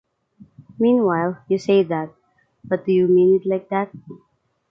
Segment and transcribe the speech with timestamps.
[0.79, 2.11] Meanwhile, you say that.
[2.63, 3.91] But do you mean it like that?